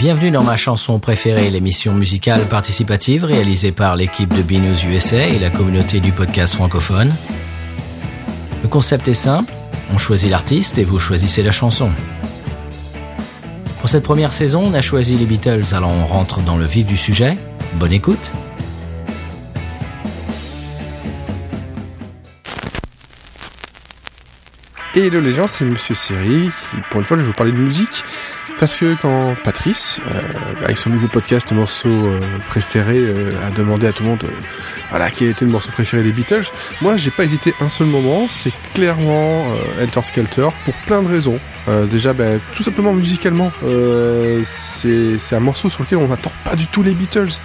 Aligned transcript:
Bienvenue 0.00 0.30
dans 0.30 0.42
ma 0.42 0.56
chanson 0.56 0.98
préférée, 0.98 1.50
l'émission 1.50 1.92
musicale 1.92 2.48
participative 2.48 3.22
réalisée 3.22 3.70
par 3.70 3.96
l'équipe 3.96 4.32
de 4.32 4.40
BNews 4.40 4.86
USA 4.86 5.28
et 5.28 5.38
la 5.38 5.50
communauté 5.50 6.00
du 6.00 6.10
podcast 6.10 6.54
francophone. 6.54 7.14
Le 8.62 8.68
concept 8.70 9.08
est 9.08 9.12
simple, 9.14 9.52
on 9.92 9.98
choisit 9.98 10.30
l'artiste 10.30 10.78
et 10.78 10.84
vous 10.84 10.98
choisissez 10.98 11.42
la 11.42 11.52
chanson. 11.52 11.90
Pour 13.80 13.90
cette 13.90 14.02
première 14.02 14.32
saison, 14.32 14.62
on 14.64 14.72
a 14.72 14.80
choisi 14.80 15.18
les 15.18 15.26
Beatles, 15.26 15.74
alors 15.74 15.90
on 15.90 16.06
rentre 16.06 16.40
dans 16.40 16.56
le 16.56 16.64
vif 16.64 16.86
du 16.86 16.96
sujet. 16.96 17.36
Bonne 17.74 17.92
écoute 17.92 18.32
Hello 24.96 25.20
les 25.20 25.34
gens, 25.34 25.46
c'est 25.46 25.66
Monsieur 25.66 25.94
Siri. 25.94 26.48
Pour 26.88 27.00
une 27.00 27.06
fois, 27.06 27.18
je 27.18 27.22
vais 27.22 27.28
vous 27.28 27.34
parler 27.34 27.52
de 27.52 27.58
musique. 27.58 28.02
Parce 28.58 28.76
que 28.76 28.94
quand 29.00 29.34
Patrice, 29.42 30.00
euh, 30.10 30.20
avec 30.64 30.76
son 30.76 30.90
nouveau 30.90 31.08
podcast 31.08 31.50
morceau 31.52 31.88
euh, 31.88 32.20
préféré, 32.48 32.98
euh, 32.98 33.34
a 33.46 33.50
demandé 33.50 33.86
à 33.86 33.92
tout 33.92 34.02
le 34.02 34.10
monde 34.10 34.24
voilà, 34.90 35.10
quel 35.10 35.30
était 35.30 35.44
le 35.44 35.50
morceau 35.50 35.70
préféré 35.70 36.02
des 36.02 36.10
Beatles, 36.10 36.46
moi 36.82 36.96
j'ai 36.96 37.12
pas 37.12 37.24
hésité 37.24 37.54
un 37.60 37.68
seul 37.68 37.86
moment, 37.86 38.26
c'est 38.28 38.52
clairement 38.74 39.46
Helter 39.78 40.02
Skelter 40.02 40.48
pour 40.64 40.74
plein 40.84 41.00
de 41.00 41.06
raisons. 41.06 41.38
déjà, 41.88 42.12
ben, 42.12 42.40
tout 42.52 42.64
simplement 42.64 42.92
musicalement, 42.92 43.52
c'est 44.42 45.32
un 45.32 45.40
morceau 45.40 45.70
sur 45.70 45.84
lequel 45.84 45.98
on 45.98 46.08
n'attend 46.08 46.32
pas 46.44 46.56
du 46.56 46.66
tout 46.66 46.82
les 46.82 46.94
Beatles. 46.94 47.38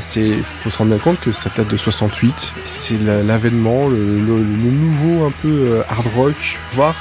c'est 0.00 0.32
faut 0.42 0.68
se 0.68 0.76
rendre 0.76 0.90
bien 0.90 0.98
compte 0.98 1.20
que 1.20 1.32
ça 1.32 1.48
date 1.56 1.68
de 1.68 1.76
68, 1.78 2.52
c'est 2.64 3.00
l'avènement, 3.00 3.88
le, 3.88 3.96
le, 3.96 4.70
nouveau 4.70 5.24
un 5.24 5.30
peu 5.30 5.82
hard 5.88 6.06
rock, 6.14 6.58
voire 6.72 6.96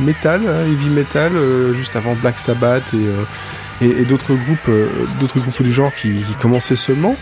metal, 0.00 0.42
hein, 0.46 0.64
heavy 0.66 0.88
metal, 0.88 1.32
euh, 1.34 1.74
juste 1.74 1.96
avant 1.96 2.14
Black 2.14 2.38
Sabbath 2.38 2.82
et, 2.92 3.86
euh, 3.86 4.04
d'autres 4.04 4.34
groupes, 4.34 4.68
euh, 4.68 4.88
d'autres 5.20 5.38
groupes 5.38 5.62
du 5.62 5.72
genre 5.72 5.92
qui, 5.94 6.22
commençaient 6.40 6.76
seulement. 6.76 7.16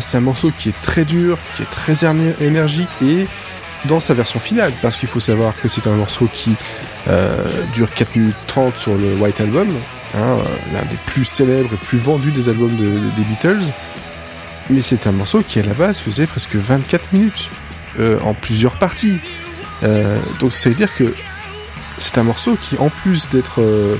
c'est 0.00 0.16
un 0.16 0.20
morceau 0.20 0.50
qui 0.56 0.68
est 0.68 0.82
très 0.82 1.04
dur, 1.04 1.38
qui 1.54 1.62
est 1.62 1.70
très 1.70 2.06
énergique 2.40 2.88
et 3.02 3.26
dans 3.84 4.00
sa 4.00 4.14
version 4.14 4.40
finale, 4.40 4.72
parce 4.82 4.96
qu'il 4.98 5.08
faut 5.08 5.20
savoir 5.20 5.54
que 5.60 5.68
c'est 5.68 5.86
un 5.86 5.96
morceau 5.96 6.28
qui 6.32 6.54
dure 7.74 7.90
4 7.92 8.16
minutes 8.16 8.36
30 8.46 8.76
sur 8.76 8.94
le 8.96 9.14
White 9.16 9.40
Album, 9.40 9.68
hein, 10.16 10.36
l'un 10.72 10.82
des 10.82 10.98
plus 11.06 11.24
célèbres 11.24 11.74
et 11.74 11.76
plus 11.76 11.98
vendus 11.98 12.32
des 12.32 12.48
albums 12.48 12.74
de, 12.76 12.84
des 12.84 13.24
Beatles. 13.28 13.72
Mais 14.70 14.80
c'est 14.80 15.06
un 15.06 15.12
morceau 15.12 15.42
qui 15.46 15.58
à 15.58 15.62
la 15.62 15.74
base 15.74 15.98
faisait 15.98 16.26
presque 16.26 16.54
24 16.54 17.12
minutes, 17.12 17.50
en 18.22 18.34
plusieurs 18.34 18.78
parties. 18.78 19.18
donc 20.38 20.52
ça 20.52 20.68
veut 20.68 20.76
dire 20.76 20.94
que 20.94 21.12
c'est 21.98 22.18
un 22.18 22.22
morceau 22.22 22.56
qui, 22.60 22.76
en 22.78 22.88
plus 22.88 23.28
d'être 23.28 23.60
euh, 23.60 23.96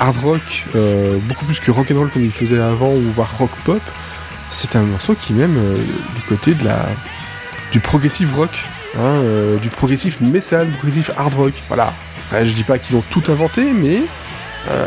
hard 0.00 0.16
rock, 0.18 0.64
euh, 0.74 1.18
beaucoup 1.22 1.44
plus 1.44 1.60
que 1.60 1.70
rock 1.70 1.90
and 1.90 1.98
roll 1.98 2.10
comme 2.10 2.24
il 2.24 2.30
faisait 2.30 2.60
avant, 2.60 2.92
ou 2.92 3.02
voire 3.14 3.36
rock 3.38 3.50
pop, 3.64 3.82
c'est 4.50 4.76
un 4.76 4.82
morceau 4.82 5.14
qui 5.14 5.32
même 5.32 5.56
euh, 5.56 5.76
du 5.76 6.22
côté 6.28 6.54
de 6.54 6.64
la 6.64 6.86
du 7.72 7.80
progressive 7.80 8.34
rock, 8.36 8.50
hein, 8.98 9.22
du 9.62 9.70
progressif 9.70 10.20
metal, 10.20 10.68
progressif 10.72 11.10
hard 11.16 11.34
rock. 11.34 11.54
Voilà. 11.68 11.94
je 12.32 12.52
dis 12.52 12.64
pas 12.64 12.78
qu'ils 12.78 12.96
ont 12.96 13.04
tout 13.08 13.22
inventé, 13.28 13.72
mais 13.72 14.02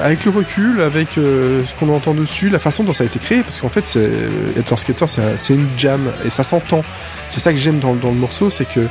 avec 0.04 0.24
le 0.24 0.30
recul, 0.30 0.84
avec 0.84 1.16
ce 1.16 1.80
qu'on 1.80 1.90
entend 1.90 2.14
dessus, 2.14 2.50
la 2.50 2.60
façon 2.60 2.84
dont 2.84 2.94
ça 2.94 3.06
a 3.06 3.08
été 3.08 3.18
créé, 3.18 3.42
parce 3.42 3.58
qu'en 3.58 3.70
fait, 3.70 3.88
c'est, 3.88 4.08
Skater, 4.78 5.06
c'est 5.08 5.54
une 5.56 5.68
jam 5.78 6.12
et 6.24 6.30
ça 6.30 6.44
s'entend. 6.44 6.84
C'est 7.30 7.40
ça 7.40 7.52
que 7.52 7.58
j'aime 7.58 7.80
dans 7.80 7.94
le 7.96 8.12
morceau, 8.12 8.52
c'est 8.52 8.72
que 8.72 8.88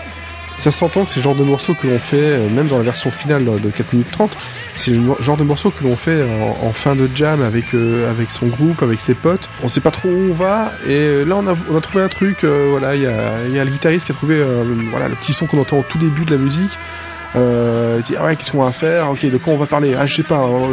ça 0.58 0.70
s'entend 0.70 1.04
que 1.04 1.10
c'est 1.10 1.20
le 1.20 1.24
genre 1.24 1.34
de 1.34 1.44
morceau 1.44 1.74
que 1.74 1.86
l'on 1.86 1.98
fait, 1.98 2.16
euh, 2.16 2.48
même 2.48 2.68
dans 2.68 2.78
la 2.78 2.84
version 2.84 3.10
finale 3.10 3.44
de 3.44 3.70
4 3.70 3.92
minutes 3.92 4.10
30, 4.10 4.36
c'est 4.74 4.92
le 4.92 5.00
genre 5.20 5.36
de 5.36 5.44
morceau 5.44 5.70
que 5.70 5.84
l'on 5.84 5.96
fait 5.96 6.24
en, 6.62 6.72
fin 6.72 6.94
de 6.94 7.08
jam 7.14 7.42
avec, 7.42 7.74
euh, 7.74 8.10
avec 8.10 8.30
son 8.30 8.46
groupe, 8.46 8.82
avec 8.82 9.00
ses 9.00 9.14
potes. 9.14 9.48
On 9.62 9.68
sait 9.68 9.80
pas 9.80 9.90
trop 9.90 10.08
où 10.08 10.30
on 10.30 10.34
va, 10.34 10.72
et 10.86 10.92
euh, 10.92 11.24
là 11.24 11.36
on 11.36 11.46
a, 11.46 11.54
on 11.70 11.76
a 11.76 11.80
trouvé 11.80 12.04
un 12.04 12.08
truc, 12.08 12.44
voilà, 12.44 12.94
il 12.96 13.02
y 13.02 13.06
a, 13.06 13.46
y 13.48 13.58
a, 13.58 13.64
le 13.64 13.70
guitariste 13.70 14.06
qui 14.06 14.12
a 14.12 14.14
trouvé 14.14 14.42
voilà, 14.90 15.08
le 15.08 15.14
petit 15.14 15.32
son 15.32 15.46
qu'on 15.46 15.60
entend 15.60 15.78
au 15.78 15.84
tout 15.88 15.98
début 15.98 16.24
de 16.24 16.30
la 16.30 16.38
musique. 16.38 16.78
Euh, 17.36 17.98
dit 18.00 18.14
ah 18.16 18.26
ouais 18.26 18.36
qu'est-ce 18.36 18.52
qu'on 18.52 18.62
va 18.62 18.70
faire? 18.70 19.10
Ok 19.10 19.24
de 19.28 19.36
quoi 19.38 19.54
on 19.54 19.56
va 19.56 19.66
parler? 19.66 19.94
Ah 19.98 20.06
je 20.06 20.14
sais 20.14 20.22
pas 20.22 20.36
hein, 20.36 20.68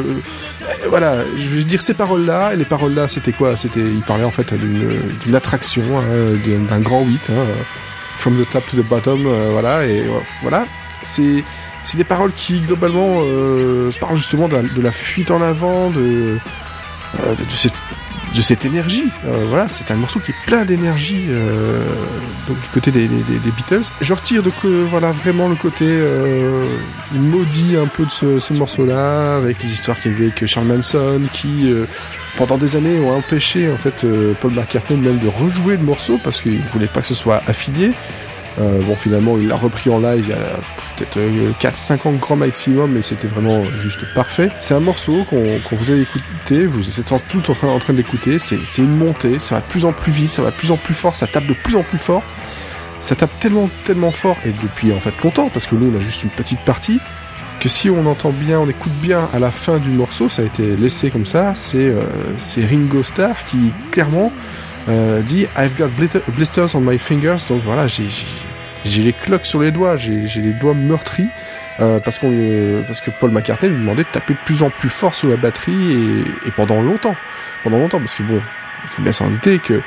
voilà 0.90 1.18
je 1.36 1.50
vais 1.50 1.64
dire 1.64 1.82
ces 1.82 1.96
paroles 1.96 2.26
là 2.26 2.54
et 2.54 2.56
les 2.56 2.66
paroles 2.66 2.94
là 2.94 3.08
c'était 3.08 3.32
quoi? 3.32 3.58
C'était 3.58 3.80
il 3.80 4.02
parlait 4.02 4.26
en 4.26 4.32
fait 4.32 4.54
d'une 4.54 5.36
attraction 5.36 5.82
hein, 5.98 6.04
d'un 6.70 6.80
grand 6.80 7.04
8 7.04 7.20
hein, 7.32 7.34
from 8.22 8.38
the 8.38 8.48
top 8.52 8.64
to 8.68 8.78
the 8.78 8.86
bottom, 8.86 9.26
euh, 9.26 9.50
voilà, 9.52 9.86
et 9.86 10.04
voilà. 10.44 10.66
C'est 11.04 11.44
c'est 11.84 11.98
des 11.98 12.04
paroles 12.04 12.32
qui 12.32 12.60
globalement 12.60 13.22
euh, 13.24 13.92
parlent 14.00 14.18
justement 14.18 14.48
de 14.48 14.82
la, 14.82 14.92
fuite 14.92 15.32
en 15.32 15.42
avant, 15.42 15.90
de, 15.90 16.38
euh, 17.20 17.36
de, 17.36 18.42
cette 18.42 18.66
énergie. 18.66 19.06
voilà, 19.48 19.68
c'est 19.68 19.90
un 19.90 19.96
morceau 19.96 20.20
qui 20.20 20.30
est 20.30 20.46
plein 20.46 20.64
d'énergie 20.64 21.26
donc 22.48 22.62
du 22.62 22.68
côté 22.72 22.92
des, 22.92 23.08
Beatles. 23.08 23.86
Je 24.00 24.14
retire 24.14 24.44
que 24.62 24.86
voilà 24.92 25.12
vraiment 25.12 25.50
le 25.50 25.56
côté 25.56 25.86
maudit 27.14 27.78
un 27.78 27.88
peu 27.88 28.06
de 28.06 28.12
ce, 28.12 28.40
ce 28.40 28.54
morceau-là, 28.54 29.38
avec 29.38 29.64
les 29.64 29.72
histoires 29.72 30.00
qu'il 30.00 30.12
y 30.12 30.16
avait 30.16 30.26
avec 30.26 30.46
Charles 30.46 30.68
Manson, 30.68 31.22
qui 31.34 31.74
pendant 32.38 32.58
des 32.58 32.76
années 32.76 33.00
ont 33.00 33.16
empêché 33.16 33.72
en 33.72 33.78
fait 33.78 34.04
euh, 34.04 34.34
Paul 34.40 34.52
McCartney 34.52 34.98
même 34.98 35.20
de 35.20 35.28
rejouer 35.28 35.78
le 35.78 35.84
morceau 35.84 36.20
parce 36.24 36.42
qu'il 36.42 36.60
voulait 36.60 36.88
pas 36.88 37.02
que 37.02 37.08
ce 37.08 37.16
soit 37.16 37.42
affilié. 37.48 37.94
Euh, 38.60 38.82
bon 38.82 38.96
finalement 38.96 39.38
il 39.38 39.48
l'a 39.48 39.56
repris 39.56 39.90
en 39.90 40.00
live 40.00 40.26
il 40.26 40.30
y 40.30 40.34
a 40.34 40.60
peut-être 40.98 41.18
4-5 41.62 41.92
euh, 41.94 42.10
ans 42.10 42.12
grand 42.14 42.36
maximum 42.36 42.92
mais 42.92 43.04
c'était 43.04 43.28
vraiment 43.28 43.64
juste 43.78 44.02
parfait. 44.14 44.50
C'est 44.60 44.74
un 44.74 44.80
morceau 44.80 45.24
qu'on 45.30 45.60
vous 45.72 45.92
allez 45.92 46.02
écouter, 46.02 46.66
vous 46.66 47.00
êtes 47.00 47.14
tout 47.30 47.50
en 47.50 47.54
train, 47.54 47.68
en 47.70 47.80
train 47.80 47.94
d'écouter, 47.94 48.40
c'est 48.40 48.58
une 48.78 48.98
montée, 48.98 49.40
ça 49.40 49.56
va 49.56 49.62
de 49.62 49.68
plus 49.68 49.86
en 49.86 49.94
plus 49.94 50.12
vite, 50.12 50.34
ça 50.34 50.42
va 50.42 50.52
de 50.52 50.56
plus 50.56 50.72
en 50.72 50.78
plus 50.78 50.94
fort, 50.94 51.16
ça 51.16 51.28
tape 51.28 51.48
de 51.48 51.54
plus 51.54 51.76
en 51.76 51.84
plus 51.84 51.98
fort. 51.98 52.24
Ça 53.00 53.16
tape 53.16 53.32
tellement 53.40 53.68
tellement 53.84 54.12
fort 54.12 54.38
et 54.46 54.54
depuis 54.62 54.94
en 54.94 55.00
fait 55.00 55.20
longtemps 55.24 55.50
parce 55.50 55.66
que 55.66 55.76
nous 55.76 55.92
on 55.92 55.98
a 55.98 56.00
juste 56.00 56.24
une 56.24 56.30
petite 56.30 56.60
partie 56.60 57.00
que 57.62 57.70
si 57.70 57.92
on 57.92 58.08
entend 58.08 58.32
bien, 58.32 58.60
on 58.60 58.68
écoute 58.68 58.92
bien 59.04 59.30
à 59.34 59.38
la 59.40 59.52
fin 59.52 59.78
du 59.78 59.90
morceau, 59.90 60.28
ça 60.30 60.42
a 60.42 60.46
été 60.46 60.76
laissé 60.76 61.12
comme 61.12 61.28
ça, 61.28 61.54
c'est 61.54 61.90
euh, 61.90 62.02
Ringo 62.58 63.04
Starr 63.04 63.36
qui 63.46 63.72
clairement 63.92 64.34
euh, 64.90 65.22
dit 65.22 65.46
I've 65.56 65.78
got 65.78 65.90
blisters 66.36 66.74
on 66.74 66.82
my 66.82 66.98
fingers, 66.98 67.38
donc 67.48 67.62
voilà, 67.64 67.86
j'ai 67.86 69.04
les 69.04 69.14
cloques 69.14 69.46
sur 69.46 69.62
les 69.62 69.72
doigts, 69.72 69.96
j'ai 69.96 70.26
les 70.42 70.54
doigts 70.54 70.74
meurtris. 70.74 71.28
Euh, 71.80 72.00
parce, 72.00 72.20
qu'on, 72.20 72.84
parce 72.86 73.02
que 73.02 73.10
Paul 73.10 73.32
McCartney 73.32 73.70
lui 73.70 73.80
demandait 73.80 74.04
de 74.04 74.10
taper 74.10 74.34
de 74.34 74.40
plus 74.46 74.62
en 74.62 74.70
plus 74.70 74.90
fort 74.90 75.16
sur 75.16 75.30
la 75.30 75.38
batterie 75.38 75.94
et, 75.94 76.48
et 76.48 76.52
pendant 76.56 76.82
longtemps. 76.82 77.16
Pendant 77.64 77.80
longtemps, 77.80 77.98
parce 77.98 78.14
que 78.14 78.24
bon, 78.24 78.40
il 78.84 78.88
faut 78.90 79.02
bien 79.02 79.14
s'en 79.14 79.30
douter 79.30 79.58
que 79.58 79.82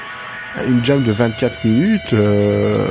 une 0.67 0.85
jam 0.85 1.03
de 1.03 1.13
24 1.13 1.65
minutes, 1.65 2.13
euh, 2.13 2.87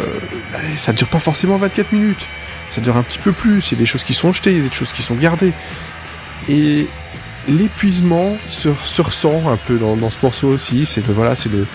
bah, 0.52 0.60
ça 0.78 0.94
dure 0.94 1.08
pas 1.08 1.20
forcément 1.20 1.58
24 1.58 1.92
minutes 1.94 2.26
ça 2.74 2.82
dure 2.82 2.98
un 2.98 3.04
petit 3.04 3.20
peu 3.20 3.32
plus, 3.32 3.72
il 3.72 3.76
y 3.76 3.78
a 3.78 3.80
des 3.82 3.86
choses 3.86 4.04
qui 4.04 4.16
sont 4.16 4.34
jetées, 4.34 4.52
il 4.52 4.58
y 4.58 4.62
a 4.62 4.68
des 4.68 4.74
choses 4.74 4.92
qui 4.92 5.04
sont 5.04 5.14
gardées. 5.14 5.54
Et 6.50 6.88
l'épuisement 7.48 8.36
se, 8.50 8.70
ressent 9.00 9.48
un 9.48 9.58
peu 9.58 9.78
dans, 9.78 10.10
ce 10.10 10.18
morceau 10.24 10.48
aussi, 10.48 10.88
c'est 10.88 11.06
le, 11.06 11.14
voilà, 11.14 11.36
c'est 11.36 11.50
le, 11.52 11.68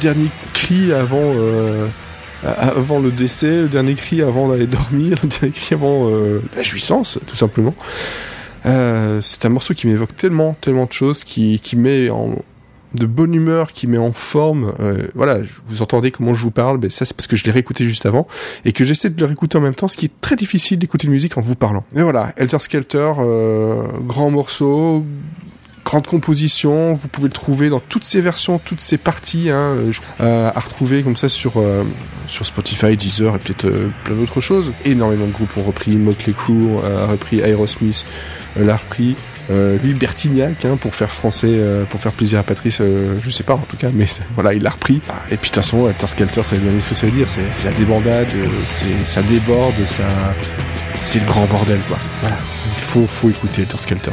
dernier 0.00 0.28
cri 0.52 0.92
avant, 0.92 1.18
euh, 1.22 1.86
avant 2.42 2.98
le 2.98 3.12
décès, 3.12 3.62
le 3.62 3.68
dernier 3.68 3.94
cri 3.94 4.22
avant 4.22 4.48
d'aller 4.48 4.66
dormir, 4.66 5.18
le 5.22 5.28
dernier 5.28 5.52
cri 5.52 5.74
avant 5.74 6.08
euh, 6.10 6.42
la 6.56 6.62
jouissance, 6.62 7.18
tout 7.26 7.36
simplement. 7.36 7.74
Euh, 8.66 9.20
c'est 9.20 9.44
un 9.44 9.50
morceau 9.50 9.72
qui 9.74 9.86
m'évoque 9.86 10.16
tellement, 10.16 10.56
tellement 10.60 10.86
de 10.86 10.92
choses, 10.92 11.22
qui, 11.22 11.60
qui 11.60 11.76
met 11.76 12.10
en, 12.10 12.34
de 12.94 13.06
bonne 13.06 13.34
humeur 13.34 13.72
qui 13.72 13.86
met 13.86 13.98
en 13.98 14.12
forme. 14.12 14.72
Euh, 14.80 15.08
voilà, 15.14 15.38
vous 15.66 15.82
entendez 15.82 16.10
comment 16.10 16.34
je 16.34 16.42
vous 16.42 16.50
parle, 16.50 16.78
mais 16.80 16.90
ça 16.90 17.04
c'est 17.04 17.14
parce 17.14 17.26
que 17.26 17.36
je 17.36 17.44
l'ai 17.44 17.50
réécouté 17.50 17.84
juste 17.84 18.06
avant 18.06 18.26
et 18.64 18.72
que 18.72 18.84
j'essaie 18.84 19.10
de 19.10 19.20
le 19.20 19.26
réécouter 19.26 19.58
en 19.58 19.60
même 19.60 19.74
temps, 19.74 19.88
ce 19.88 19.96
qui 19.96 20.06
est 20.06 20.20
très 20.20 20.36
difficile 20.36 20.78
d'écouter 20.78 21.06
une 21.06 21.12
musique 21.12 21.36
en 21.36 21.40
vous 21.40 21.56
parlant. 21.56 21.84
Et 21.94 22.02
voilà, 22.02 22.32
Elter 22.36 22.58
Skelter, 22.60 23.12
euh, 23.18 23.82
grand 24.00 24.30
morceau, 24.30 25.04
grande 25.84 26.06
composition. 26.06 26.94
Vous 26.94 27.08
pouvez 27.08 27.28
le 27.28 27.32
trouver 27.32 27.68
dans 27.68 27.80
toutes 27.80 28.04
ses 28.04 28.20
versions, 28.20 28.58
toutes 28.58 28.80
ses 28.80 28.96
parties, 28.96 29.50
hein, 29.50 29.76
euh, 30.20 30.50
à 30.54 30.60
retrouver 30.60 31.02
comme 31.02 31.16
ça 31.16 31.28
sur 31.28 31.54
sur 32.28 32.46
Spotify, 32.46 32.96
Deezer 32.96 33.34
et 33.34 33.38
peut-être 33.38 33.70
plein 34.04 34.14
d'autres 34.14 34.40
choses. 34.40 34.72
Énormément 34.84 35.26
de 35.26 35.32
groupes 35.32 35.56
ont 35.56 35.62
repris, 35.62 35.92
Motley 35.96 36.32
Crue 36.32 36.78
a 36.82 37.06
repris 37.06 37.40
Aerosmith, 37.40 38.06
l'a 38.56 38.76
repris. 38.76 39.16
Euh, 39.50 39.76
lui 39.82 39.92
Bertignac 39.92 40.64
hein, 40.64 40.76
pour 40.80 40.94
faire 40.94 41.10
français 41.10 41.50
euh, 41.50 41.84
pour 41.84 42.00
faire 42.00 42.12
plaisir 42.12 42.38
à 42.38 42.42
Patrice 42.42 42.78
euh, 42.80 43.18
je 43.22 43.28
sais 43.28 43.42
pas 43.42 43.54
en 43.54 43.58
tout 43.58 43.76
cas 43.76 43.88
mais 43.92 44.06
voilà 44.34 44.54
il 44.54 44.62
l'a 44.62 44.70
repris. 44.70 45.02
Ah, 45.10 45.14
et 45.30 45.36
puis 45.36 45.50
de 45.50 45.54
toute 45.54 45.62
façon 45.62 45.86
Alter 45.86 46.06
Skelter 46.06 46.42
ça 46.42 46.56
veut 46.56 46.70
bien 46.70 46.80
ce 46.80 46.90
que 46.90 46.94
ça 46.94 47.06
veut 47.06 47.12
dire 47.12 47.28
c'est 47.28 47.64
la 47.64 47.72
débandade 47.72 48.30
ça 49.04 49.22
déborde 49.22 49.74
c'est 50.94 51.20
le 51.20 51.26
grand 51.26 51.44
bordel 51.46 51.80
quoi. 51.88 51.98
Il 52.22 52.80
faut 52.80 53.06
faut 53.06 53.28
écouter 53.28 53.62
Alter 53.62 53.78
Skelter 53.78 54.12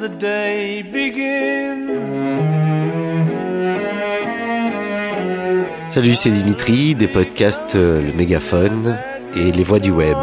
the 0.00 0.08
day 0.08 0.82
begins. 0.82 1.90
Salut, 5.88 6.14
c'est 6.14 6.30
Dimitri 6.30 6.94
des 6.94 7.08
podcasts 7.08 7.76
euh, 7.76 8.00
Le 8.00 8.12
Mégaphone 8.14 8.96
et 9.36 9.52
Les 9.52 9.62
Voix 9.62 9.78
du 9.78 9.90
Web. 9.90 10.16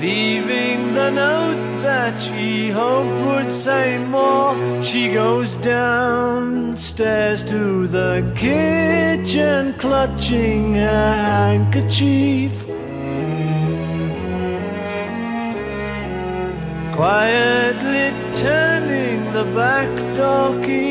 Leaving 0.00 0.94
the 0.94 1.10
note 1.10 1.82
that 1.82 2.18
she 2.18 2.70
hoped 2.70 3.08
would 3.24 3.50
say 3.52 3.98
more, 3.98 4.56
she 4.82 5.12
goes 5.14 5.54
downstairs 5.62 7.44
to 7.44 7.86
the 7.86 8.24
kitchen, 8.34 9.74
clutching 9.78 10.74
her 10.74 11.12
handkerchief. 11.14 12.64
Quietly 16.96 18.13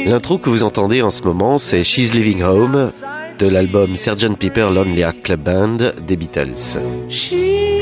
L'intro 0.05 0.37
que 0.37 0.49
vous 0.49 0.63
entendez 0.63 1.01
en 1.01 1.09
ce 1.09 1.23
moment, 1.23 1.57
c'est 1.57 1.83
She's 1.83 2.13
Living 2.13 2.43
Home 2.43 2.91
de 3.39 3.47
l'album 3.49 3.95
Sgt. 3.95 4.37
Pepper 4.37 4.69
Lonely 4.71 5.01
Heart 5.01 5.21
Club 5.23 5.39
Band 5.41 5.77
des 6.05 6.15
Beatles. 6.15 6.79
Leaving 7.09 7.73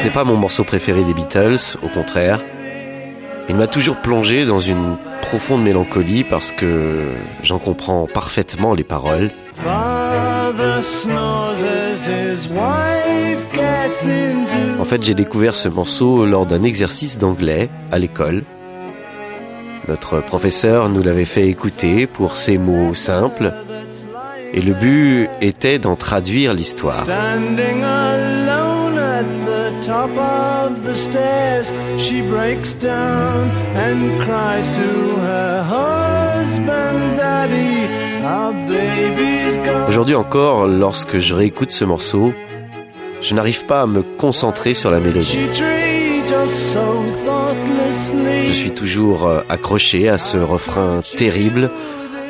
Ce 0.00 0.02
n'est 0.02 0.10
pas 0.10 0.24
mon 0.24 0.36
morceau 0.36 0.64
préféré 0.64 1.04
des 1.04 1.12
Beatles, 1.12 1.76
au 1.82 1.88
contraire. 1.88 2.40
Il 3.50 3.56
m'a 3.56 3.66
toujours 3.66 3.96
plongé 3.96 4.44
dans 4.44 4.60
une 4.60 4.96
profonde 5.22 5.64
mélancolie 5.64 6.22
parce 6.22 6.52
que 6.52 7.00
j'en 7.42 7.58
comprends 7.58 8.06
parfaitement 8.06 8.74
les 8.74 8.84
paroles. 8.84 9.32
En 14.78 14.84
fait, 14.84 15.02
j'ai 15.02 15.14
découvert 15.14 15.56
ce 15.56 15.68
morceau 15.68 16.26
lors 16.26 16.46
d'un 16.46 16.62
exercice 16.62 17.18
d'anglais 17.18 17.70
à 17.90 17.98
l'école. 17.98 18.44
Notre 19.88 20.20
professeur 20.20 20.88
nous 20.88 21.02
l'avait 21.02 21.24
fait 21.24 21.48
écouter 21.48 22.06
pour 22.06 22.36
ces 22.36 22.56
mots 22.56 22.94
simples 22.94 23.52
et 24.52 24.60
le 24.60 24.74
but 24.74 25.28
était 25.40 25.80
d'en 25.80 25.96
traduire 25.96 26.54
l'histoire. 26.54 27.04
Top 29.82 30.10
of 30.16 30.84
the 30.84 30.94
stairs, 30.94 31.72
she 31.96 32.22
breaks 32.22 32.74
down 32.74 33.50
and 33.74 34.20
cries 34.22 34.68
to 34.76 35.16
her 35.16 35.62
husband, 35.62 37.16
Daddy, 37.16 37.86
our 38.24 38.52
baby's 38.68 39.56
gone. 39.58 39.88
Aujourd'hui 39.88 40.14
encore, 40.14 40.66
lorsque 40.66 41.18
je 41.18 41.34
réécoute 41.34 41.70
ce 41.70 41.84
morceau, 41.84 42.32
je 43.22 43.34
n'arrive 43.34 43.64
pas 43.66 43.82
à 43.82 43.86
me 43.86 44.02
concentrer 44.02 44.74
sur 44.74 44.90
la 44.90 45.00
mélodie. 45.00 45.38
Je 48.46 48.52
suis 48.52 48.70
toujours 48.72 49.26
euh, 49.26 49.40
accroché 49.48 50.08
à 50.08 50.18
ce 50.18 50.38
refrain 50.38 51.00
terrible 51.16 51.70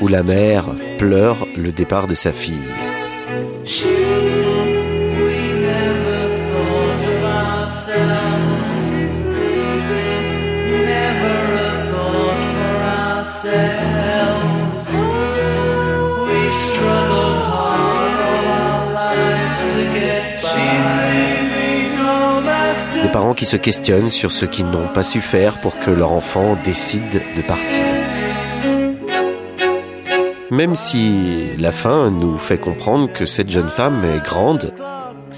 où 0.01 0.09
la 0.09 0.23
mère 0.23 0.67
pleure 0.99 1.47
le 1.57 1.73
départ 1.73 2.07
de 2.07 2.15
sa 2.15 2.33
fille. 2.33 2.71
Parents 23.13 23.35
qui 23.35 23.45
se 23.45 23.57
questionnent 23.57 24.09
sur 24.09 24.31
ce 24.31 24.45
qu'ils 24.45 24.71
n'ont 24.71 24.87
pas 24.87 25.03
su 25.03 25.21
faire 25.21 25.61
pour 25.61 25.79
que 25.79 25.91
leur 25.91 26.13
enfant 26.13 26.57
décide 26.63 27.23
de 27.37 27.43
partir. 27.43 27.85
Même 30.51 30.75
si 30.75 31.57
la 31.59 31.73
fin 31.73 32.11
nous 32.11 32.37
fait 32.37 32.59
comprendre 32.59 33.13
que 33.13 33.27
cette 33.27 33.51
jeune 33.51 33.69
femme 33.69 34.05
est 34.05 34.25
grande, 34.25 34.73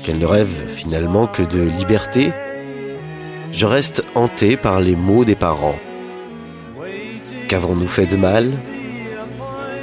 qu'elle 0.02 0.19
ne 0.19 0.26
rêve 0.26 0.66
finalement 0.69 1.26
que 1.26 1.42
de 1.42 1.60
liberté, 1.60 2.32
je 3.52 3.66
reste 3.66 4.02
hanté 4.14 4.56
par 4.56 4.80
les 4.80 4.96
mots 4.96 5.24
des 5.24 5.34
parents. 5.34 5.78
Qu'avons-nous 7.48 7.88
fait 7.88 8.06
de 8.06 8.16
mal? 8.16 8.52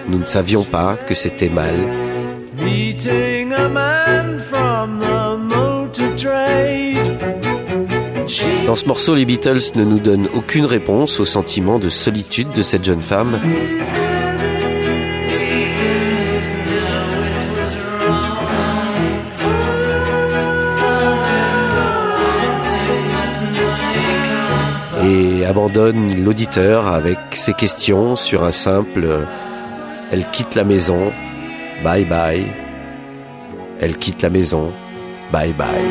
Nous 0.07 0.19
ne 0.19 0.25
savions 0.25 0.63
pas 0.63 0.95
que 0.95 1.13
c'était 1.13 1.49
mal. 1.49 1.75
Dans 8.69 8.75
ce 8.75 8.85
morceau, 8.85 9.15
les 9.15 9.25
Beatles 9.25 9.71
ne 9.73 9.83
nous 9.83 9.97
donnent 9.97 10.29
aucune 10.31 10.67
réponse 10.67 11.19
au 11.19 11.25
sentiment 11.25 11.79
de 11.79 11.89
solitude 11.89 12.51
de 12.51 12.61
cette 12.61 12.83
jeune 12.83 13.01
femme, 13.01 13.41
et 25.03 25.45
abandonne 25.47 26.23
l'auditeur 26.23 26.85
avec 26.85 27.17
ses 27.33 27.53
questions 27.53 28.15
sur 28.15 28.43
un 28.43 28.51
simple 28.51 29.25
Elle 30.11 30.27
quitte 30.27 30.53
la 30.53 30.63
maison, 30.63 31.11
bye 31.83 32.05
bye. 32.05 32.45
Elle 33.81 33.97
quitte 33.97 34.21
la 34.21 34.29
maison, 34.29 34.71
bye 35.31 35.53
bye. 35.53 35.87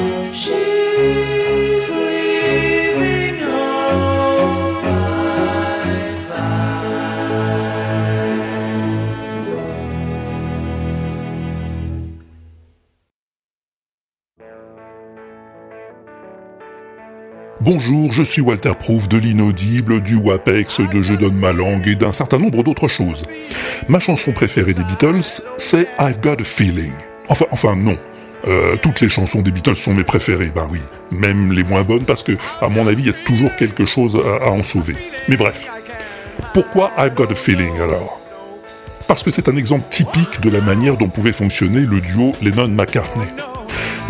Bonjour, 17.71 18.15
je 18.15 18.23
suis 18.23 18.41
Walter 18.41 18.73
Proof 18.79 19.11
de 19.11 19.19
l'inaudible, 19.19 20.01
du 20.01 20.17
WAPEX, 20.17 20.81
de 20.81 21.03
Je 21.03 21.13
donne 21.13 21.35
ma 21.35 21.53
langue 21.53 21.87
et 21.87 21.97
d'un 21.97 22.13
certain 22.13 22.39
nombre 22.39 22.63
d'autres 22.63 22.89
choses. 22.89 23.25
Ma 23.91 24.01
chanson 24.01 24.33
préférée 24.33 24.73
des 24.73 24.85
Beatles, 24.85 25.43
c'est 25.59 25.87
I've 25.99 26.19
Got 26.23 26.41
a 26.41 26.45
Feeling. 26.45 26.95
Enfin, 27.29 27.45
enfin 27.51 27.77
non. 27.77 27.99
Euh, 28.47 28.77
toutes 28.81 29.03
les 29.03 29.11
chansons 29.11 29.43
des 29.43 29.51
Beatles 29.51 29.77
sont 29.77 29.93
mes 29.93 30.03
préférées, 30.03 30.51
ben 30.55 30.67
oui. 30.71 30.79
Même 31.11 31.53
les 31.53 31.63
moins 31.63 31.83
bonnes 31.83 32.07
parce 32.07 32.23
que, 32.23 32.39
à 32.63 32.71
mon 32.71 32.87
avis, 32.87 33.03
il 33.03 33.07
y 33.09 33.11
a 33.11 33.25
toujours 33.27 33.55
quelque 33.57 33.85
chose 33.85 34.19
à, 34.41 34.49
en 34.49 34.63
sauver. 34.63 34.97
Mais 35.29 35.37
bref. 35.37 35.69
Pourquoi 36.55 36.91
I've 36.97 37.13
Got 37.13 37.31
a 37.31 37.35
Feeling 37.35 37.79
alors? 37.83 38.19
Parce 39.07 39.23
que 39.23 39.31
c'est 39.31 39.51
un 39.51 39.57
exemple 39.59 39.87
typique 39.91 40.41
de 40.41 40.49
la 40.49 40.63
manière 40.63 40.97
dont 40.97 41.09
pouvait 41.11 41.35
fonctionner 41.35 41.81
le 41.81 42.01
duo 42.01 42.33
Lennon-McCartney. 42.41 43.27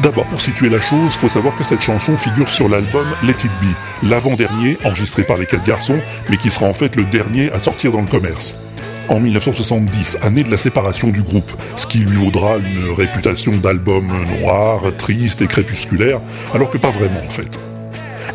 D'abord, 0.00 0.26
pour 0.26 0.40
situer 0.40 0.68
la 0.68 0.80
chose, 0.80 1.12
faut 1.14 1.28
savoir 1.28 1.56
que 1.56 1.64
cette 1.64 1.80
chanson 1.80 2.16
figure 2.16 2.48
sur 2.48 2.68
l'album 2.68 3.06
Let 3.24 3.32
It 3.32 3.50
Be, 3.60 4.06
l'avant-dernier 4.08 4.78
enregistré 4.84 5.24
par 5.24 5.38
les 5.38 5.46
quatre 5.46 5.64
garçons, 5.64 5.98
mais 6.30 6.36
qui 6.36 6.50
sera 6.50 6.66
en 6.66 6.74
fait 6.74 6.94
le 6.94 7.02
dernier 7.04 7.50
à 7.50 7.58
sortir 7.58 7.90
dans 7.90 8.00
le 8.00 8.06
commerce. 8.06 8.60
En 9.08 9.18
1970, 9.18 10.18
année 10.22 10.44
de 10.44 10.50
la 10.52 10.56
séparation 10.56 11.08
du 11.08 11.22
groupe, 11.22 11.50
ce 11.74 11.86
qui 11.86 11.98
lui 11.98 12.16
vaudra 12.16 12.58
une 12.58 12.92
réputation 12.92 13.56
d'album 13.56 14.06
noir, 14.40 14.82
triste 14.96 15.42
et 15.42 15.48
crépusculaire, 15.48 16.20
alors 16.54 16.70
que 16.70 16.78
pas 16.78 16.90
vraiment 16.90 17.20
en 17.26 17.30
fait. 17.30 17.58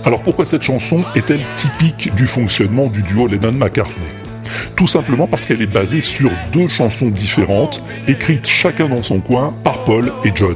Alors 0.04 0.22
pourquoi 0.22 0.46
cette 0.46 0.64
chanson 0.64 1.06
est-elle 1.16 1.46
typique 1.56 2.14
du 2.14 2.28
fonctionnement 2.28 2.88
du 2.88 3.04
duo 3.04 3.28
Lennon-McCartney 3.28 4.08
Tout 4.76 4.88
simplement 4.88 5.28
parce 5.28 5.46
qu'elle 5.46 5.62
est 5.62 5.68
basée 5.72 6.02
sur 6.02 6.30
deux 6.52 6.68
chansons 6.68 7.10
différentes, 7.10 7.82
écrites 8.10 8.48
chacun 8.48 8.90
dans 8.90 9.04
son 9.04 9.22
coin 9.22 9.54
par 9.64 9.86
Paul 9.86 10.12
et 10.26 10.32
John. 10.36 10.56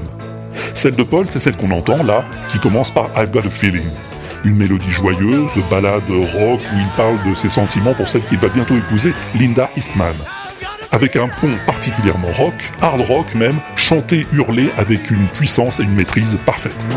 Celle 0.74 0.96
de 0.96 1.04
Paul, 1.04 1.26
c'est 1.30 1.40
celle 1.40 1.58
qu'on 1.58 1.72
entend 1.72 2.04
là, 2.04 2.24
qui 2.50 2.60
commence 2.60 2.92
par 2.92 3.10
I've 3.16 3.32
Got 3.32 3.40
a 3.40 3.50
Feeling. 3.50 3.88
Une 4.44 4.56
mélodie 4.56 4.92
joyeuse, 4.92 5.50
balade 5.70 6.04
rock 6.10 6.60
où 6.60 6.78
il 6.78 6.90
parle 6.96 7.18
de 7.30 7.36
ses 7.36 7.50
sentiments 7.50 7.94
pour 7.94 8.08
celle 8.08 8.24
qu'il 8.24 8.38
va 8.38 8.50
bientôt 8.50 8.76
épouser, 8.76 9.14
Linda 9.38 9.70
Eastman. 9.76 10.14
Avec 10.92 11.16
un 11.18 11.28
pont 11.28 11.52
particulièrement 11.66 12.32
rock, 12.32 12.54
hard 12.82 13.02
rock 13.02 13.36
même, 13.36 13.58
chanté, 13.76 14.26
hurlé 14.32 14.70
avec 14.78 15.12
une 15.12 15.28
puissance 15.28 15.80
et 15.80 15.84
une 15.84 15.94
maîtrise 15.94 16.38
parfaite. 16.46 16.88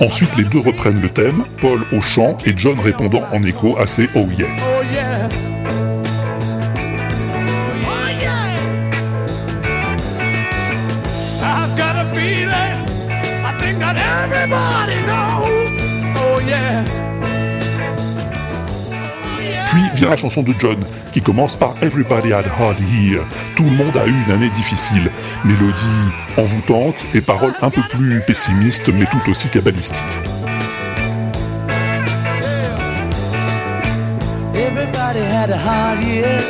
Ensuite, 0.00 0.36
les 0.36 0.44
deux 0.44 0.58
reprennent 0.58 1.00
le 1.00 1.08
thème, 1.08 1.44
Paul 1.60 1.80
au 1.92 2.00
chant 2.00 2.36
et 2.44 2.52
John 2.56 2.78
répondant 2.78 3.22
en 3.32 3.42
écho 3.42 3.78
à 3.78 3.86
ses 3.86 4.08
Oh 4.14 4.26
yeah. 4.38 5.28
Everybody 14.26 15.06
knows. 15.06 15.46
Oh 16.16 16.40
yeah. 16.40 17.05
Vient 19.96 20.10
la 20.10 20.16
chanson 20.16 20.42
de 20.42 20.52
John, 20.60 20.76
qui 21.10 21.22
commence 21.22 21.56
par 21.56 21.74
Everybody 21.80 22.30
had 22.30 22.44
hard 22.44 22.76
here. 22.78 23.24
Tout 23.56 23.64
le 23.64 23.70
monde 23.70 23.96
a 23.96 24.06
eu 24.06 24.12
une 24.26 24.30
année 24.30 24.50
difficile. 24.50 25.10
Mélodie 25.42 26.12
envoûtante 26.36 27.06
et 27.14 27.22
paroles 27.22 27.54
un 27.62 27.70
peu 27.70 27.80
plus 27.88 28.20
pessimistes, 28.26 28.90
mais 28.90 29.06
tout 29.06 29.30
aussi 29.30 29.48
cabalistiques. 29.48 30.02
Everybody 34.54 35.20
had 35.20 35.50
a 35.50 35.56
hard 35.56 36.04
year. 36.04 36.40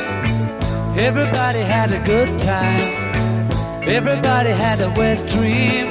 Everybody 0.99 1.61
had 1.61 1.93
a 1.93 2.01
good 2.05 2.37
time. 2.41 2.81
Everybody 3.87 4.51
had 4.51 4.81
a 4.81 4.91
wet 4.99 5.25
dream. 5.29 5.87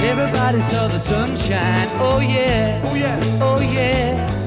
Everybody 0.00 0.60
saw 0.60 0.86
the 0.88 0.98
sunshine. 0.98 1.88
Oh 1.98 2.20
yeah. 2.20 2.82
Oh 2.84 2.94
yeah. 2.94 3.20
Oh 3.40 3.58
yeah. 3.58 4.37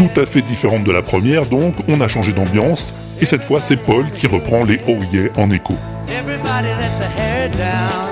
Tout 0.00 0.16
à 0.18 0.24
fait 0.24 0.40
différente 0.40 0.84
de 0.84 0.92
la 0.92 1.02
première, 1.02 1.44
donc 1.44 1.74
on 1.86 2.00
a 2.00 2.08
changé 2.08 2.32
d'ambiance, 2.32 2.94
et 3.20 3.26
cette 3.26 3.44
fois 3.44 3.60
c'est 3.60 3.76
Paul 3.76 4.10
qui 4.10 4.26
reprend 4.26 4.64
les 4.64 4.78
Oh 4.88 4.96
yeah 5.12 5.28
en 5.36 5.50
écho. 5.50 5.74
Everybody 6.08 6.68
let 6.80 6.88
the 6.98 7.04
hair 7.18 7.50
down. 7.50 8.08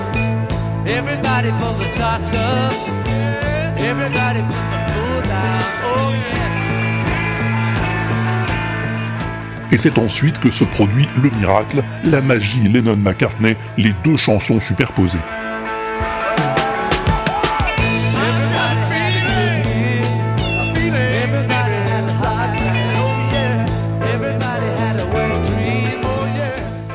Everybody 0.85 1.49
pull 1.57 1.73
the 1.83 1.89
socks 1.91 2.31
up. 2.35 2.71
Everybody 3.79 4.41
put 4.41 4.69
the 4.69 4.91
food 4.91 5.23
down. 5.23 5.63
Oh 5.83 6.11
yeah. 6.11 6.37
Et 9.71 9.79
c'est 9.79 9.97
ensuite 9.97 10.37
que 10.37 10.51
se 10.51 10.65
produit 10.65 11.07
le 11.19 11.31
miracle, 11.39 11.83
la 12.03 12.21
magie 12.21 12.69
Lennon-McCartney, 12.69 13.55
les 13.77 13.93
deux 14.03 14.17
chansons 14.17 14.59
superposées. 14.59 15.17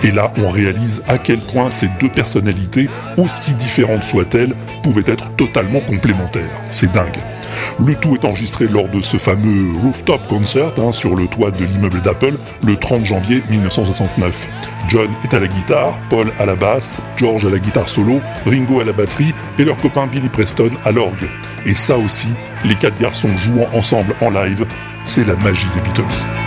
Et 0.05 0.11
là, 0.11 0.31
on 0.37 0.51
réalise 0.51 1.03
à 1.09 1.17
quel 1.17 1.39
point 1.39 1.71
ces 1.71 1.89
deux 1.99 2.11
personnalités, 2.11 2.91
aussi 3.17 3.55
différentes 3.55 4.05
soient-elles, 4.05 4.55
pouvaient 4.83 5.03
être 5.07 5.35
totalement 5.37 5.81
complémentaires. 5.81 6.51
C'est 6.71 6.93
dingue. 6.93 7.17
Le 7.81 7.95
tout 7.95 8.15
est 8.15 8.25
enregistré 8.27 8.67
lors 8.67 8.89
de 8.89 9.01
ce 9.01 9.17
fameux 9.17 9.73
rooftop 9.79 10.21
concert 10.29 10.73
hein, 10.77 10.93
sur 10.93 11.17
le 11.17 11.27
toit 11.27 11.51
de 11.51 11.65
l'immeuble 11.65 12.03
d'Apple 12.03 12.35
le 12.67 12.77
30 12.77 13.05
janvier 13.07 13.43
1969. 13.49 14.47
John 14.89 15.09
est 15.25 15.33
à 15.33 15.41
la 15.41 15.49
guitare, 15.49 15.99
Paul 16.11 16.31
à 16.39 16.45
la 16.45 16.57
basse, 16.57 17.01
George 17.17 17.47
à 17.47 17.51
la 17.51 17.59
guitare 17.59 17.89
solo, 17.89 18.21
Ringo 18.45 18.81
à 18.81 18.85
la 18.85 18.93
batterie 18.93 19.33
et 19.59 19.65
leur 19.65 19.79
copain 19.79 20.07
Billy 20.07 20.29
Preston 20.29 20.71
à 20.85 20.93
l'orgue. 20.93 21.29
Et 21.65 21.75
ça 21.75 21.97
aussi, 21.97 22.29
les 22.67 22.75
quatre 22.75 23.01
garçons 23.01 23.35
jouant 23.39 23.69
ensemble 23.73 24.15
en 24.21 24.29
live, 24.29 24.67
c'est 25.05 25.27
la 25.27 25.37
magie 25.37 25.71
des 25.75 25.81
Beatles. 25.81 26.44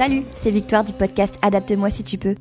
Salut, 0.00 0.22
c'est 0.32 0.50
Victoire 0.50 0.82
du 0.82 0.94
podcast 0.94 1.36
Adapte-moi 1.42 1.90
si 1.90 2.02
tu 2.02 2.16
peux. 2.16 2.34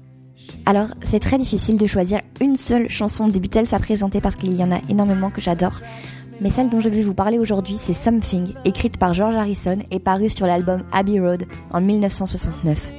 Alors, 0.66 0.88
c'est 1.01 1.20
très 1.20 1.38
difficile 1.38 1.78
de 1.78 1.86
choisir 1.88 2.22
une 2.39 2.56
seule 2.56 2.89
chanson 2.89 3.28
des 3.28 3.42
Beatles 3.42 3.75
à 3.75 3.80
présenter 3.80 4.22
parce 4.22 4.38
qu'il 4.38 4.56
y 4.56 4.63
en 4.63 4.72
a 4.72 4.80
énormément 4.88 5.30
que 5.30 5.42
j'adore. 5.42 5.82
Mais 6.39 6.51
celle 6.51 6.70
dont 6.70 6.80
je 6.80 6.88
vais 6.88 7.01
vous 7.01 7.13
parler 7.13 7.38
aujourd'hui, 7.38 7.75
c'est 7.78 7.94
Something, 7.94 8.54
écrite 8.63 8.98
par 8.98 9.13
George 9.13 9.36
Harrison 9.36 9.78
et 9.92 10.00
parue 10.00 10.30
sur 10.30 10.46
l'album 10.46 10.84
Abbey 10.94 11.20
Road 11.20 11.44
en 11.72 11.82
1969. 11.82 12.94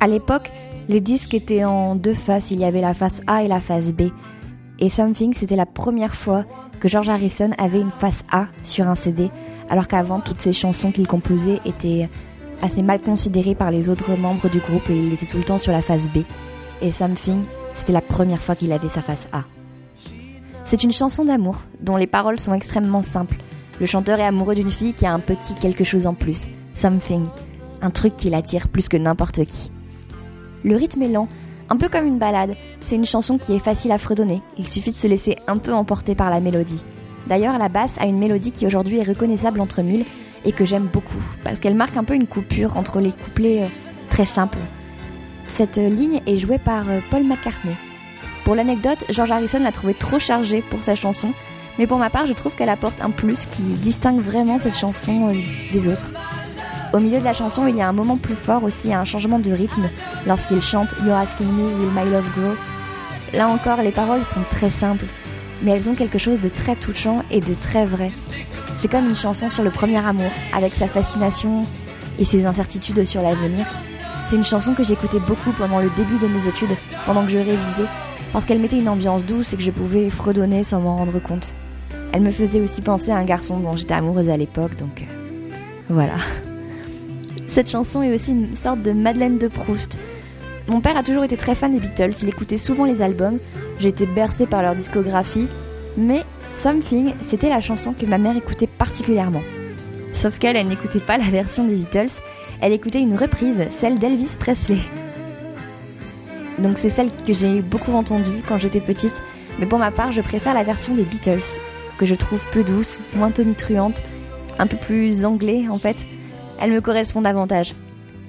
À 0.00 0.06
l'époque, 0.06 0.50
les 0.88 1.02
disques 1.02 1.34
étaient 1.34 1.64
en 1.64 1.94
deux 1.94 2.14
faces, 2.14 2.50
il 2.50 2.60
y 2.60 2.64
avait 2.64 2.80
la 2.80 2.94
face 2.94 3.20
A 3.26 3.42
et 3.44 3.48
la 3.48 3.60
face 3.60 3.92
B. 3.92 4.04
Et 4.78 4.88
Something, 4.88 5.34
c'était 5.34 5.54
la 5.54 5.66
première 5.66 6.14
fois 6.14 6.46
que 6.80 6.88
George 6.88 7.10
Harrison 7.10 7.50
avait 7.58 7.82
une 7.82 7.90
face 7.90 8.24
A 8.32 8.46
sur 8.62 8.88
un 8.88 8.94
CD, 8.94 9.30
alors 9.68 9.86
qu'avant, 9.86 10.18
toutes 10.18 10.40
ces 10.40 10.54
chansons 10.54 10.92
qu'il 10.92 11.06
composait 11.06 11.60
étaient 11.66 12.08
assez 12.62 12.82
mal 12.82 13.00
considéré 13.00 13.54
par 13.54 13.70
les 13.70 13.88
autres 13.88 14.16
membres 14.16 14.48
du 14.48 14.60
groupe 14.60 14.90
et 14.90 14.96
il 14.96 15.12
était 15.12 15.26
tout 15.26 15.36
le 15.36 15.44
temps 15.44 15.58
sur 15.58 15.72
la 15.72 15.82
face 15.82 16.10
B. 16.10 16.18
Et 16.80 16.92
Something, 16.92 17.42
c'était 17.72 17.92
la 17.92 18.00
première 18.00 18.40
fois 18.40 18.54
qu'il 18.54 18.72
avait 18.72 18.88
sa 18.88 19.02
face 19.02 19.28
A. 19.32 19.44
C'est 20.64 20.82
une 20.82 20.92
chanson 20.92 21.24
d'amour 21.24 21.62
dont 21.80 21.96
les 21.96 22.06
paroles 22.06 22.40
sont 22.40 22.54
extrêmement 22.54 23.02
simples. 23.02 23.38
Le 23.80 23.86
chanteur 23.86 24.18
est 24.18 24.26
amoureux 24.26 24.54
d'une 24.54 24.70
fille 24.70 24.92
qui 24.92 25.06
a 25.06 25.12
un 25.12 25.20
petit 25.20 25.54
quelque 25.54 25.84
chose 25.84 26.06
en 26.06 26.14
plus, 26.14 26.48
something, 26.74 27.24
un 27.80 27.90
truc 27.90 28.16
qui 28.16 28.30
l'attire 28.30 28.68
plus 28.68 28.88
que 28.88 28.96
n'importe 28.96 29.44
qui. 29.44 29.70
Le 30.64 30.76
rythme 30.76 31.02
est 31.02 31.08
lent, 31.08 31.28
un 31.70 31.76
peu 31.76 31.88
comme 31.88 32.06
une 32.06 32.18
balade. 32.18 32.56
C'est 32.80 32.96
une 32.96 33.04
chanson 33.04 33.38
qui 33.38 33.54
est 33.54 33.58
facile 33.60 33.92
à 33.92 33.98
fredonner. 33.98 34.42
Il 34.56 34.68
suffit 34.68 34.90
de 34.90 34.96
se 34.96 35.06
laisser 35.06 35.36
un 35.46 35.58
peu 35.58 35.72
emporter 35.72 36.14
par 36.14 36.30
la 36.30 36.40
mélodie. 36.40 36.84
D'ailleurs, 37.28 37.58
la 37.58 37.68
basse 37.68 37.98
a 38.00 38.06
une 38.06 38.18
mélodie 38.18 38.52
qui 38.52 38.66
aujourd'hui 38.66 38.98
est 38.98 39.08
reconnaissable 39.08 39.60
entre 39.60 39.82
mille 39.82 40.04
et 40.48 40.52
que 40.52 40.64
j'aime 40.64 40.88
beaucoup 40.90 41.22
parce 41.44 41.60
qu'elle 41.60 41.74
marque 41.74 41.96
un 41.98 42.04
peu 42.04 42.14
une 42.14 42.26
coupure 42.26 42.78
entre 42.78 43.00
les 43.00 43.12
couplets 43.12 43.64
euh, 43.64 43.68
très 44.08 44.24
simples. 44.24 44.58
Cette 45.46 45.76
euh, 45.76 45.90
ligne 45.90 46.22
est 46.26 46.38
jouée 46.38 46.58
par 46.58 46.88
euh, 46.88 47.00
Paul 47.10 47.22
McCartney. 47.22 47.76
Pour 48.44 48.54
l'anecdote, 48.54 49.04
George 49.10 49.30
Harrison 49.30 49.62
l'a 49.62 49.72
trouvée 49.72 49.92
trop 49.92 50.18
chargée 50.18 50.62
pour 50.62 50.82
sa 50.82 50.94
chanson, 50.94 51.34
mais 51.78 51.86
pour 51.86 51.98
ma 51.98 52.08
part, 52.08 52.24
je 52.24 52.32
trouve 52.32 52.56
qu'elle 52.56 52.70
apporte 52.70 53.02
un 53.02 53.10
plus 53.10 53.44
qui 53.44 53.62
distingue 53.62 54.22
vraiment 54.22 54.58
cette 54.58 54.76
chanson 54.76 55.36
des 55.70 55.88
autres. 55.88 56.12
Au 56.94 56.98
milieu 56.98 57.18
de 57.18 57.24
la 57.24 57.34
chanson, 57.34 57.66
il 57.66 57.76
y 57.76 57.82
a 57.82 57.88
un 57.88 57.92
moment 57.92 58.16
plus 58.16 58.34
fort 58.34 58.64
aussi, 58.64 58.94
un 58.94 59.04
changement 59.04 59.38
de 59.38 59.52
rythme 59.52 59.90
lorsqu'il 60.26 60.62
chante 60.62 60.94
You're 61.04 61.14
asking 61.14 61.46
me, 61.46 61.74
will 61.78 61.90
my 61.94 62.10
love 62.10 62.26
grow? 62.34 62.54
Là 63.34 63.48
encore, 63.48 63.82
les 63.82 63.92
paroles 63.92 64.24
sont 64.24 64.40
très 64.48 64.70
simples, 64.70 65.04
mais 65.62 65.72
elles 65.72 65.90
ont 65.90 65.94
quelque 65.94 66.18
chose 66.18 66.40
de 66.40 66.48
très 66.48 66.76
touchant 66.76 67.22
et 67.30 67.40
de 67.40 67.54
très 67.54 67.84
vrai. 67.84 68.10
C'est 68.78 68.88
comme 68.88 69.08
une 69.08 69.16
chanson 69.16 69.48
sur 69.48 69.64
le 69.64 69.70
premier 69.70 69.98
amour, 69.98 70.30
avec 70.54 70.72
sa 70.72 70.86
fascination 70.86 71.62
et 72.18 72.24
ses 72.24 72.46
incertitudes 72.46 73.04
sur 73.04 73.22
l'avenir. 73.22 73.66
C'est 74.26 74.36
une 74.36 74.44
chanson 74.44 74.74
que 74.74 74.84
j'écoutais 74.84 75.20
beaucoup 75.20 75.52
pendant 75.52 75.80
le 75.80 75.90
début 75.96 76.18
de 76.18 76.26
mes 76.26 76.46
études, 76.46 76.76
pendant 77.06 77.24
que 77.24 77.30
je 77.30 77.38
révisais, 77.38 77.88
parce 78.32 78.44
qu'elle 78.44 78.60
mettait 78.60 78.78
une 78.78 78.88
ambiance 78.88 79.24
douce 79.24 79.52
et 79.52 79.56
que 79.56 79.62
je 79.62 79.70
pouvais 79.70 80.10
fredonner 80.10 80.62
sans 80.62 80.80
m'en 80.80 80.96
rendre 80.96 81.18
compte. 81.20 81.54
Elle 82.12 82.22
me 82.22 82.30
faisait 82.30 82.60
aussi 82.60 82.80
penser 82.80 83.10
à 83.10 83.16
un 83.16 83.24
garçon 83.24 83.58
dont 83.58 83.72
j'étais 83.72 83.94
amoureuse 83.94 84.28
à 84.28 84.36
l'époque, 84.36 84.76
donc 84.76 85.02
euh, 85.02 85.04
voilà. 85.88 86.14
Cette 87.46 87.70
chanson 87.70 88.02
est 88.02 88.14
aussi 88.14 88.32
une 88.32 88.54
sorte 88.54 88.82
de 88.82 88.92
Madeleine 88.92 89.38
de 89.38 89.48
Proust. 89.48 89.98
Mon 90.68 90.80
père 90.80 90.98
a 90.98 91.02
toujours 91.02 91.24
été 91.24 91.36
très 91.36 91.54
fan 91.54 91.72
des 91.72 91.80
Beatles, 91.80 92.12
il 92.22 92.28
écoutait 92.28 92.58
souvent 92.58 92.84
les 92.84 93.00
albums, 93.00 93.38
été 93.86 94.06
bercée 94.06 94.46
par 94.46 94.62
leur 94.62 94.74
discographie, 94.74 95.46
mais 95.96 96.24
Something, 96.52 97.12
c'était 97.20 97.50
la 97.50 97.60
chanson 97.60 97.92
que 97.92 98.06
ma 98.06 98.18
mère 98.18 98.36
écoutait 98.36 98.66
particulièrement. 98.66 99.42
Sauf 100.12 100.38
qu'elle, 100.38 100.56
elle 100.56 100.68
n'écoutait 100.68 101.00
pas 101.00 101.18
la 101.18 101.30
version 101.30 101.64
des 101.64 101.74
Beatles, 101.74 102.20
elle 102.60 102.72
écoutait 102.72 103.00
une 103.00 103.16
reprise, 103.16 103.62
celle 103.70 103.98
d'Elvis 103.98 104.36
Presley. 104.38 104.78
Donc 106.58 106.78
c'est 106.78 106.88
celle 106.88 107.10
que 107.26 107.32
j'ai 107.32 107.60
beaucoup 107.60 107.92
entendue 107.92 108.42
quand 108.48 108.58
j'étais 108.58 108.80
petite, 108.80 109.22
mais 109.60 109.66
pour 109.66 109.78
ma 109.78 109.90
part, 109.90 110.10
je 110.10 110.20
préfère 110.20 110.54
la 110.54 110.64
version 110.64 110.94
des 110.94 111.04
Beatles, 111.04 111.60
que 111.98 112.06
je 112.06 112.14
trouve 112.14 112.44
plus 112.50 112.64
douce, 112.64 113.00
moins 113.14 113.30
tonitruante, 113.30 114.02
un 114.58 114.66
peu 114.66 114.76
plus 114.76 115.24
anglais 115.24 115.66
en 115.70 115.78
fait. 115.78 116.06
Elle 116.60 116.72
me 116.72 116.80
correspond 116.80 117.20
davantage. 117.20 117.74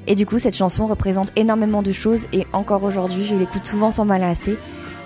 Et 0.07 0.15
du 0.15 0.25
coup, 0.25 0.39
cette 0.39 0.55
chanson 0.55 0.87
représente 0.87 1.31
énormément 1.35 1.81
de 1.81 1.91
choses 1.91 2.27
et 2.33 2.45
encore 2.53 2.83
aujourd'hui, 2.83 3.25
je 3.25 3.35
l'écoute 3.35 3.65
souvent 3.65 3.91
sans 3.91 4.05
m'en 4.05 4.17
lasser. 4.17 4.57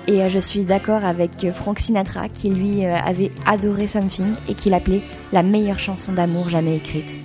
Et 0.08 0.22
euh, 0.22 0.30
je 0.30 0.40
suis 0.40 0.66
d'accord 0.66 1.06
avec 1.06 1.44
euh, 1.44 1.54
Frank 1.54 1.80
Sinatra 1.80 2.28
qui 2.30 2.50
lui 2.50 2.86
euh, 2.86 2.94
avait 2.94 3.32
adoré 3.46 3.88
Something 3.88 4.34
et 4.50 4.54
qui 4.54 4.70
l'appelait 4.70 5.02
la 5.32 5.44
meilleure 5.44 5.80
chanson 5.80 6.12
d'amour 6.12 6.50
jamais 6.50 6.76
écrite. 6.76 7.16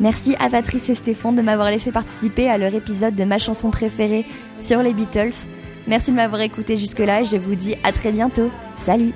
Merci 0.00 0.36
à 0.38 0.48
Patrice 0.48 0.88
et 0.90 0.94
Stéphane 0.94 1.34
de 1.34 1.42
m'avoir 1.42 1.70
laissé 1.70 1.90
participer 1.90 2.48
à 2.48 2.56
leur 2.56 2.72
épisode 2.72 3.16
de 3.16 3.24
ma 3.24 3.38
chanson 3.38 3.70
préférée 3.70 4.24
sur 4.60 4.80
les 4.82 4.92
Beatles. 4.92 5.46
Merci 5.88 6.12
de 6.12 6.16
m'avoir 6.16 6.40
écouté 6.42 6.76
jusque-là 6.76 7.22
et 7.22 7.24
je 7.24 7.36
vous 7.36 7.56
dis 7.56 7.74
à 7.82 7.90
très 7.90 8.12
bientôt. 8.12 8.50
Salut 8.78 9.12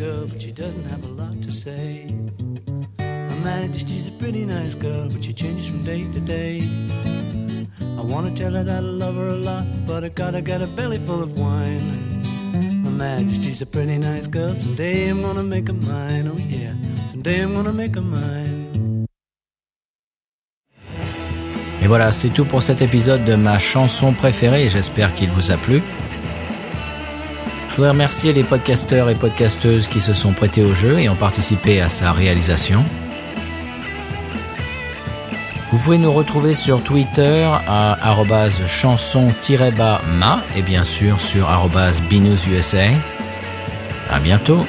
girl, 0.00 0.26
but 0.26 0.40
she 0.40 0.50
doesn't 0.50 0.86
have 0.92 1.04
a 1.04 1.12
lot 1.20 1.36
to 1.42 1.52
say. 1.52 2.08
Her 2.98 3.40
Majesty's 3.44 4.06
a 4.08 4.12
pretty 4.12 4.44
nice 4.46 4.74
girl, 4.74 5.08
but 5.12 5.22
she 5.22 5.32
changes 5.34 5.66
from 5.66 5.82
day 5.82 6.02
to 6.14 6.20
day. 6.20 6.62
I 8.00 8.02
wanna 8.12 8.32
tell 8.34 8.52
her 8.54 8.64
that 8.64 8.82
I 8.82 8.92
love 9.04 9.16
her 9.16 9.30
a 9.38 9.40
lot, 9.50 9.66
but 9.86 10.04
I 10.04 10.08
gotta 10.08 10.40
get 10.40 10.62
a 10.62 10.66
belly 10.78 10.98
full 10.98 11.22
of 11.22 11.38
wine. 11.38 11.86
Her 12.84 12.94
Majesty's 13.06 13.60
a 13.60 13.66
pretty 13.66 13.98
nice 13.98 14.26
girl, 14.26 14.56
someday 14.56 15.10
I'm 15.10 15.20
gonna 15.20 15.42
make 15.42 15.68
her 15.68 15.80
mine, 15.92 16.26
oh 16.32 16.40
yeah, 16.56 16.74
someday 17.10 17.42
I'm 17.42 17.52
gonna 17.52 17.74
make 17.82 17.94
her 17.96 18.06
mine. 18.16 19.06
Et 21.82 21.86
voilà, 21.86 22.10
c'est 22.12 22.30
tout 22.30 22.46
pour 22.46 22.62
cet 22.62 22.80
épisode 22.80 23.24
de 23.24 23.34
ma 23.34 23.58
chanson 23.58 24.12
préférée, 24.14 24.68
j'espère 24.70 25.14
qu'il 25.14 25.30
vous 25.30 25.50
a 25.50 25.56
plu. 25.56 25.82
Je 27.70 27.76
voudrais 27.76 27.90
remercier 27.90 28.32
les 28.32 28.42
podcasteurs 28.42 29.08
et 29.10 29.14
podcasteuses 29.14 29.86
qui 29.86 30.00
se 30.00 30.12
sont 30.12 30.32
prêtés 30.32 30.64
au 30.64 30.74
jeu 30.74 30.98
et 30.98 31.08
ont 31.08 31.14
participé 31.14 31.80
à 31.80 31.88
sa 31.88 32.10
réalisation. 32.10 32.84
Vous 35.70 35.78
pouvez 35.78 35.98
nous 35.98 36.12
retrouver 36.12 36.54
sur 36.54 36.82
Twitter 36.82 37.48
à 37.68 37.96
chanson-ma 38.66 40.42
et 40.56 40.62
bien 40.62 40.82
sûr 40.82 41.20
sur 41.20 41.48
binoususa. 42.08 42.78
À 44.10 44.18
bientôt. 44.18 44.66